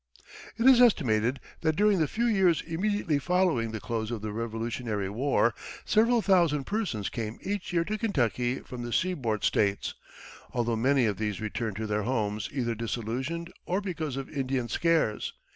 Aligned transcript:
It 0.57 0.65
is 0.65 0.81
estimated 0.81 1.39
that 1.59 1.75
during 1.75 1.99
the 1.99 2.07
few 2.07 2.25
years 2.25 2.63
immediately 2.65 3.19
following 3.19 3.69
the 3.69 3.79
close 3.79 4.09
of 4.09 4.23
the 4.23 4.31
Revolutionary 4.31 5.11
War 5.11 5.53
several 5.85 6.23
thousand 6.23 6.63
persons 6.63 7.07
came 7.07 7.37
each 7.43 7.71
year 7.71 7.83
to 7.85 7.99
Kentucky 7.99 8.61
from 8.61 8.81
the 8.81 8.91
seaboard 8.93 9.43
States, 9.43 9.93
although 10.53 10.75
many 10.75 11.05
of 11.05 11.17
these 11.19 11.39
returned 11.39 11.75
to 11.75 11.85
their 11.85 12.01
homes 12.01 12.49
either 12.51 12.73
disillusioned 12.73 13.53
or 13.67 13.79
because 13.79 14.17
of 14.17 14.27
Indian 14.27 14.67
scares. 14.67 15.33